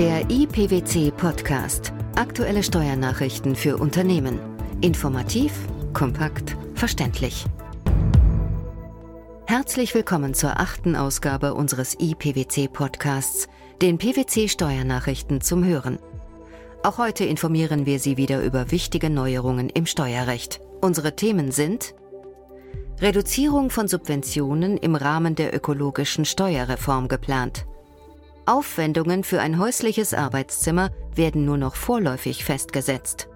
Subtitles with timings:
[0.00, 1.92] Der IPWC Podcast.
[2.14, 4.40] Aktuelle Steuernachrichten für Unternehmen.
[4.80, 5.52] Informativ,
[5.92, 7.44] kompakt, verständlich.
[9.44, 13.46] Herzlich willkommen zur achten Ausgabe unseres IPWC Podcasts,
[13.82, 15.98] den PWC Steuernachrichten zum Hören.
[16.82, 20.62] Auch heute informieren wir Sie wieder über wichtige Neuerungen im Steuerrecht.
[20.80, 21.94] Unsere Themen sind
[23.02, 27.66] Reduzierung von Subventionen im Rahmen der ökologischen Steuerreform geplant.
[28.46, 33.28] Aufwendungen für ein häusliches Arbeitszimmer werden nur noch vorläufig festgesetzt.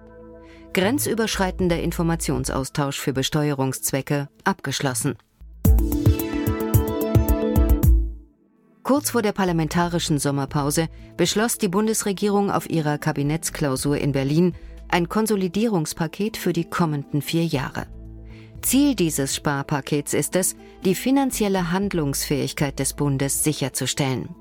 [0.73, 5.15] Grenzüberschreitender Informationsaustausch für Besteuerungszwecke abgeschlossen.
[8.83, 14.53] Kurz vor der parlamentarischen Sommerpause beschloss die Bundesregierung auf ihrer Kabinettsklausur in Berlin
[14.89, 17.87] ein Konsolidierungspaket für die kommenden vier Jahre.
[18.61, 24.35] Ziel dieses Sparpakets ist es, die finanzielle Handlungsfähigkeit des Bundes sicherzustellen.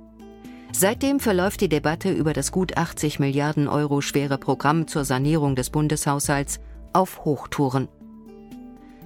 [0.76, 5.70] Seitdem verläuft die Debatte über das gut 80 Milliarden Euro schwere Programm zur Sanierung des
[5.70, 6.58] Bundeshaushalts
[6.92, 7.86] auf Hochtouren.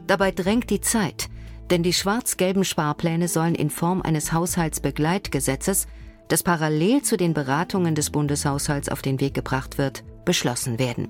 [0.06, 1.28] Dabei drängt die Zeit,
[1.68, 5.88] denn die schwarz-gelben Sparpläne sollen in Form eines Haushaltsbegleitgesetzes,
[6.28, 11.08] das parallel zu den Beratungen des Bundeshaushalts auf den Weg gebracht wird, beschlossen werden.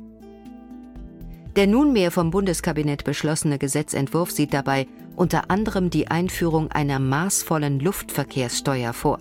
[1.55, 8.93] Der nunmehr vom Bundeskabinett beschlossene Gesetzentwurf sieht dabei unter anderem die Einführung einer maßvollen Luftverkehrssteuer
[8.93, 9.21] vor.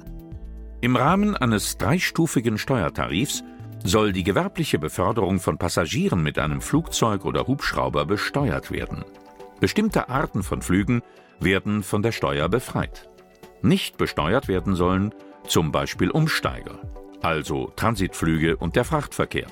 [0.79, 3.43] Im Rahmen eines dreistufigen Steuertarifs
[3.83, 9.03] soll die gewerbliche Beförderung von Passagieren mit einem Flugzeug oder Hubschrauber besteuert werden.
[9.59, 11.01] Bestimmte Arten von Flügen
[11.39, 13.09] werden von der Steuer befreit.
[13.63, 15.15] Nicht besteuert werden sollen
[15.47, 16.79] zum Beispiel Umsteiger,
[17.23, 19.47] also Transitflüge und der Frachtverkehr.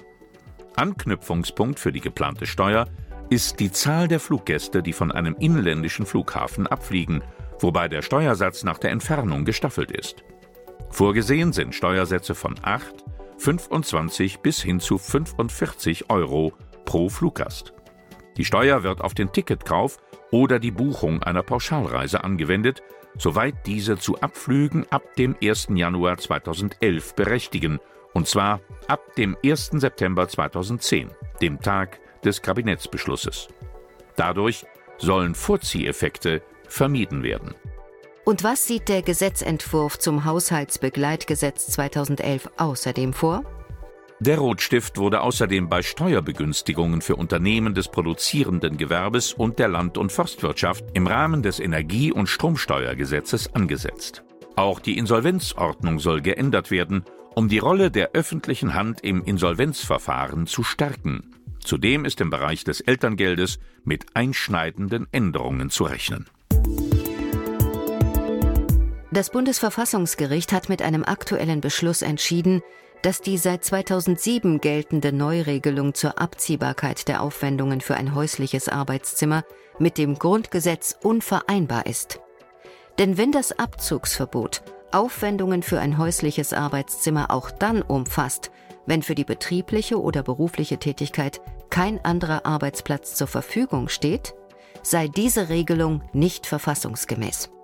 [0.76, 2.88] Anknüpfungspunkt für die geplante Steuer
[3.32, 7.24] ist die Zahl der Fluggäste, die von einem inländischen Flughafen abfliegen,
[7.60, 10.24] wobei der Steuersatz nach der Entfernung gestaffelt ist.
[10.96, 13.04] Vorgesehen sind Steuersätze von 8,
[13.38, 16.54] 25 bis hin zu 45 Euro
[16.86, 17.74] pro Fluggast.
[18.38, 19.98] Die Steuer wird auf den Ticketkauf
[20.32, 22.82] oder die Buchung einer Pauschalreise angewendet,
[23.18, 25.68] soweit diese zu Abflügen ab dem 1.
[25.72, 27.82] Januar 2011 berechtigen,
[28.14, 29.72] und zwar ab dem 1.
[29.74, 31.10] September 2010,
[31.42, 33.50] dem Tag des Kabinettsbeschlusses.
[34.16, 34.66] Dadurch
[34.98, 37.54] sollen Vorzieheffekte vermieden werden.
[38.26, 43.44] Und was sieht der Gesetzentwurf zum Haushaltsbegleitgesetz 2011 außerdem vor?
[44.20, 50.12] Der Rotstift wurde außerdem bei Steuerbegünstigungen für Unternehmen des produzierenden Gewerbes und der Land- und
[50.12, 54.24] Forstwirtschaft im Rahmen des Energie- und Stromsteuergesetzes angesetzt.
[54.56, 57.04] Auch die Insolvenzordnung soll geändert werden,
[57.36, 61.36] um die Rolle der öffentlichen Hand im Insolvenzverfahren zu stärken.
[61.60, 66.26] Zudem ist im Bereich des Elterngeldes mit einschneidenden Änderungen zu rechnen.
[69.16, 72.62] Das Bundesverfassungsgericht hat mit einem aktuellen Beschluss entschieden,
[73.02, 79.46] dass die seit 2007 geltende Neuregelung zur Abziehbarkeit der Aufwendungen für ein häusliches Arbeitszimmer
[79.80, 82.20] mit dem Grundgesetz unvereinbar ist.
[83.00, 88.52] Denn wenn das Abzugsverbot Aufwendungen für ein häusliches Arbeitszimmer auch dann umfasst,
[88.86, 91.40] wenn für die betriebliche oder berufliche Tätigkeit
[91.70, 94.36] kein anderer Arbeitsplatz zur Verfügung steht,
[94.84, 97.55] sei diese Regelung nicht verfassungsgemäß.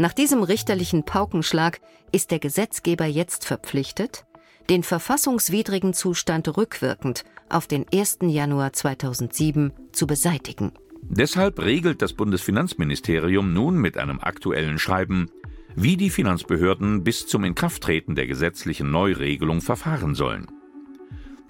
[0.00, 1.80] Nach diesem richterlichen Paukenschlag
[2.12, 4.24] ist der Gesetzgeber jetzt verpflichtet,
[4.70, 8.18] den verfassungswidrigen Zustand rückwirkend auf den 1.
[8.22, 10.70] Januar 2007 zu beseitigen.
[11.02, 15.30] Deshalb regelt das Bundesfinanzministerium nun mit einem aktuellen Schreiben,
[15.74, 20.46] wie die Finanzbehörden bis zum Inkrafttreten der gesetzlichen Neuregelung verfahren sollen.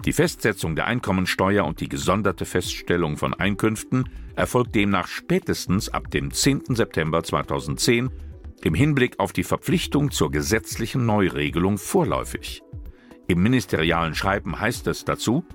[0.05, 6.31] Die Festsetzung der Einkommensteuer und die gesonderte Feststellung von Einkünften erfolgt demnach spätestens ab dem
[6.31, 6.63] 10.
[6.69, 8.09] September 2010
[8.63, 12.61] im Hinblick auf die Verpflichtung zur gesetzlichen Neuregelung vorläufig.
[13.27, 15.45] Im ministerialen Schreiben heißt es dazu,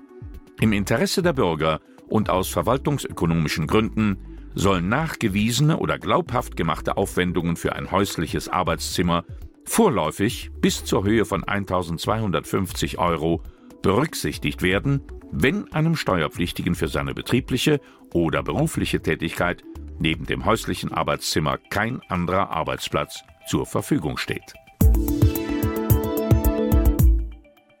[0.59, 4.17] im Interesse der Bürger und aus verwaltungsökonomischen Gründen
[4.53, 9.25] sollen nachgewiesene oder glaubhaft gemachte Aufwendungen für ein häusliches Arbeitszimmer
[9.65, 13.41] vorläufig bis zur Höhe von 1250 Euro
[13.81, 15.01] berücksichtigt werden,
[15.31, 17.81] wenn einem Steuerpflichtigen für seine betriebliche
[18.13, 19.63] oder berufliche Tätigkeit
[19.99, 24.53] neben dem häuslichen Arbeitszimmer kein anderer Arbeitsplatz zur Verfügung steht.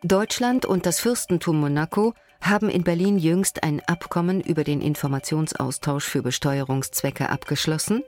[0.03, 6.21] Deutschland und das Fürstentum Monaco haben in Berlin jüngst ein Abkommen über den Informationsaustausch für
[6.21, 8.03] Besteuerungszwecke abgeschlossen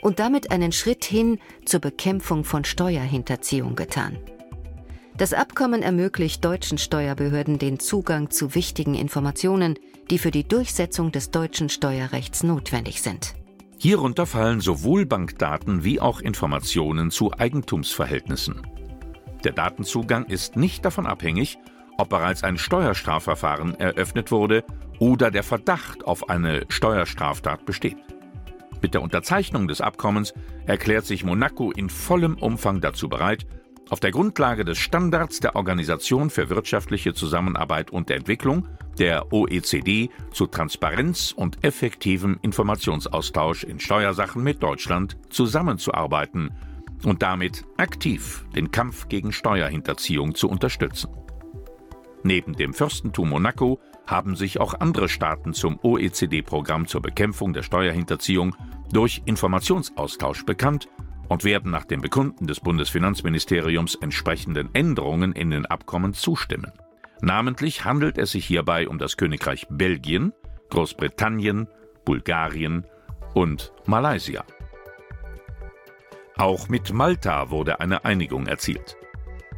[0.00, 4.18] und damit einen Schritt hin zur Bekämpfung von Steuerhinterziehung getan.
[5.16, 9.78] Das Abkommen ermöglicht deutschen Steuerbehörden den Zugang zu wichtigen Informationen,
[10.10, 13.34] die für die Durchsetzung des deutschen Steuerrechts notwendig sind.
[13.84, 18.62] Hierunter fallen sowohl Bankdaten wie auch Informationen zu Eigentumsverhältnissen.
[19.44, 21.58] Der Datenzugang ist nicht davon abhängig,
[21.98, 24.64] ob bereits ein Steuerstrafverfahren eröffnet wurde
[25.00, 27.98] oder der Verdacht auf eine Steuerstraftat besteht.
[28.80, 30.32] Mit der Unterzeichnung des Abkommens
[30.64, 33.46] erklärt sich Monaco in vollem Umfang dazu bereit,
[33.90, 38.66] auf der Grundlage des Standards der Organisation für wirtschaftliche Zusammenarbeit und Entwicklung,
[38.98, 46.52] der OECD, zu Transparenz und effektivem Informationsaustausch in Steuersachen mit Deutschland zusammenzuarbeiten
[47.04, 51.10] und damit aktiv den Kampf gegen Steuerhinterziehung zu unterstützen.
[52.22, 58.56] Neben dem Fürstentum Monaco haben sich auch andere Staaten zum OECD-Programm zur Bekämpfung der Steuerhinterziehung
[58.92, 60.88] durch Informationsaustausch bekannt
[61.28, 66.72] und werden nach dem Bekunden des Bundesfinanzministeriums entsprechenden Änderungen in den Abkommen zustimmen.
[67.20, 70.32] Namentlich handelt es sich hierbei um das Königreich Belgien,
[70.70, 71.68] Großbritannien,
[72.04, 72.86] Bulgarien
[73.34, 74.44] und Malaysia.
[76.36, 78.96] Auch mit Malta wurde eine Einigung erzielt.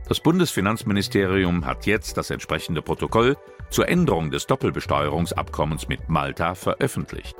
[0.08, 3.36] Das Bundesfinanzministerium hat jetzt das entsprechende Protokoll
[3.70, 7.34] zur Änderung des Doppelbesteuerungsabkommens mit Malta veröffentlicht.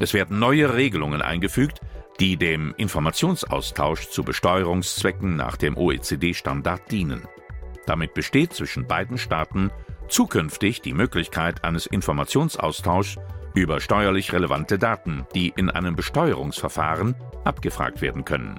[0.00, 1.80] Es werden neue Regelungen eingefügt,
[2.20, 7.28] die dem Informationsaustausch zu Besteuerungszwecken nach dem OECD-Standard dienen.
[7.86, 9.70] Damit besteht zwischen beiden Staaten
[10.08, 13.16] zukünftig die Möglichkeit eines Informationsaustauschs
[13.54, 17.14] über steuerlich relevante Daten, die in einem Besteuerungsverfahren
[17.44, 18.56] abgefragt werden können.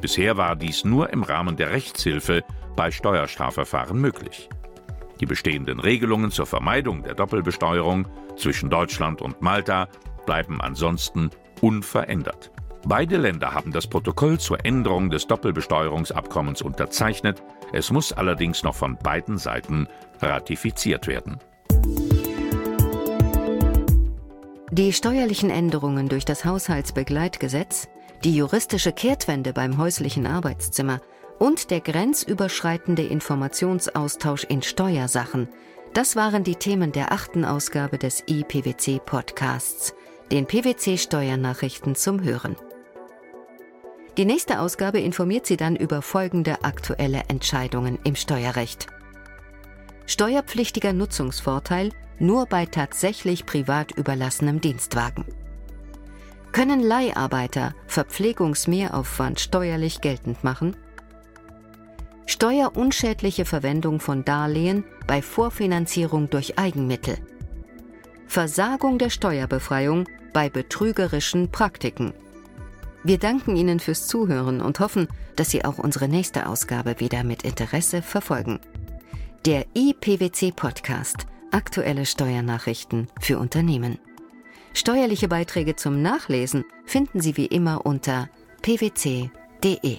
[0.00, 2.44] Bisher war dies nur im Rahmen der Rechtshilfe
[2.76, 4.48] bei Steuerstrafverfahren möglich.
[5.20, 9.88] Die bestehenden Regelungen zur Vermeidung der Doppelbesteuerung zwischen Deutschland und Malta
[10.26, 11.30] bleiben ansonsten
[11.60, 12.53] unverändert.
[12.86, 17.42] Beide Länder haben das Protokoll zur Änderung des Doppelbesteuerungsabkommens unterzeichnet.
[17.72, 19.88] Es muss allerdings noch von beiden Seiten
[20.20, 21.38] ratifiziert werden.
[24.70, 27.88] Die steuerlichen Änderungen durch das Haushaltsbegleitgesetz,
[28.22, 31.00] die juristische Kehrtwende beim häuslichen Arbeitszimmer
[31.38, 35.48] und der grenzüberschreitende Informationsaustausch in Steuersachen,
[35.94, 39.94] das waren die Themen der achten Ausgabe des IPWC Podcasts,
[40.30, 42.56] den PWC Steuernachrichten zum Hören.
[44.16, 48.86] Die nächste Ausgabe informiert Sie dann über folgende aktuelle Entscheidungen im Steuerrecht.
[50.06, 51.90] Steuerpflichtiger Nutzungsvorteil
[52.20, 55.24] nur bei tatsächlich privat überlassenem Dienstwagen.
[56.52, 60.76] Können Leiharbeiter Verpflegungsmehraufwand steuerlich geltend machen?
[62.26, 67.18] Steuerunschädliche Verwendung von Darlehen bei Vorfinanzierung durch Eigenmittel.
[68.28, 72.14] Versagung der Steuerbefreiung bei betrügerischen Praktiken.
[73.06, 77.42] Wir danken Ihnen fürs Zuhören und hoffen, dass Sie auch unsere nächste Ausgabe wieder mit
[77.42, 78.60] Interesse verfolgen.
[79.44, 83.98] Der IPWC Podcast Aktuelle Steuernachrichten für Unternehmen.
[84.72, 88.30] Steuerliche Beiträge zum Nachlesen finden Sie wie immer unter
[88.62, 89.98] pwc.de.